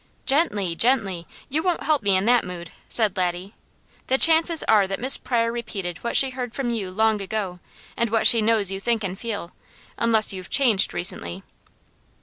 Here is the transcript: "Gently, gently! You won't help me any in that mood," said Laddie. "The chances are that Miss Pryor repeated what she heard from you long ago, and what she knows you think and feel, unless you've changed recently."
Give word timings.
"Gently, 0.25 0.73
gently! 0.75 1.27
You 1.47 1.61
won't 1.61 1.83
help 1.83 2.01
me 2.01 2.13
any 2.17 2.17
in 2.17 2.25
that 2.25 2.43
mood," 2.43 2.71
said 2.89 3.15
Laddie. 3.15 3.53
"The 4.07 4.17
chances 4.17 4.63
are 4.63 4.87
that 4.87 4.99
Miss 4.99 5.15
Pryor 5.15 5.51
repeated 5.51 5.99
what 5.99 6.17
she 6.17 6.31
heard 6.31 6.55
from 6.55 6.71
you 6.71 6.89
long 6.89 7.21
ago, 7.21 7.59
and 7.95 8.09
what 8.09 8.25
she 8.25 8.41
knows 8.41 8.71
you 8.71 8.79
think 8.79 9.03
and 9.03 9.15
feel, 9.15 9.51
unless 9.99 10.33
you've 10.33 10.49
changed 10.49 10.95
recently." 10.95 11.43